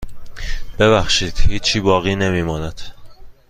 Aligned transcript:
ببخشید 0.79 1.37
هیچی 1.39 1.79
باقی 1.79 2.15
نمانده. 2.15 2.73